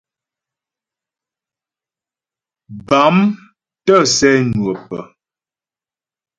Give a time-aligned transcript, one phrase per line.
[2.87, 3.17] Bâm
[3.85, 5.01] tə̂ sɛ́ nwə á.